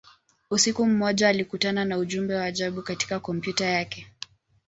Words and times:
Usiku 0.51 0.85
mmoja, 0.85 1.29
alikutana 1.29 1.97
ujumbe 1.97 2.35
wa 2.35 2.43
ajabu 2.43 2.81
katika 2.81 3.19
kompyuta 3.19 3.65
yake. 3.65 4.07